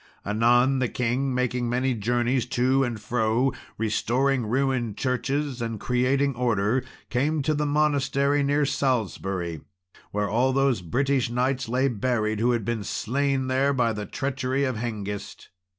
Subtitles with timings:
[0.25, 6.83] Anon the king, making many journeys to and fro, restoring ruined churches and, creating order,
[7.11, 9.61] came to the monastery near Salisbury,
[10.09, 14.63] where all those British knights lay buried who had been slain there by the treachery
[14.63, 15.49] of Hengist.